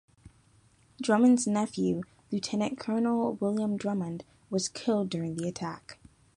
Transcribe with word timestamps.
Drummond's 0.99 1.45
nephew, 1.45 2.01
Lieutenant 2.31 2.79
Colonel 2.79 3.33
William 3.33 3.77
Drummond, 3.77 4.23
was 4.49 4.67
killed 4.67 5.11
during 5.11 5.35
the 5.35 5.47
attack. 5.47 5.99